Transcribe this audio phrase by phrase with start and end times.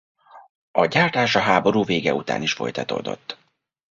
[0.71, 3.37] A gyártás a háború vége után is folytatódott.